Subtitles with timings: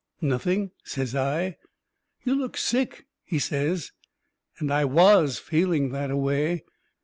[0.23, 1.57] "Nothing," says I.
[2.23, 3.91] "You look sick," he says.
[4.57, 6.63] And I WAS feeling that a way.